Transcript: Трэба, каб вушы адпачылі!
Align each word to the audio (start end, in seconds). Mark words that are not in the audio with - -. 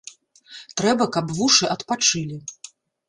Трэба, 0.79 1.07
каб 1.17 1.25
вушы 1.41 1.65
адпачылі! 1.75 2.37